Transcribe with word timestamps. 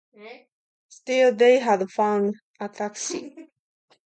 Still, 0.89 1.31
they 1.35 1.59
had 1.59 1.87
found 1.91 2.33
a 2.59 2.67
taxi. 2.69 3.49